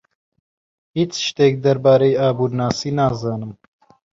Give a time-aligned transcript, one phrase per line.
[0.97, 3.51] هیچ شتێک دەربارەی ئابوورناسی نازانم.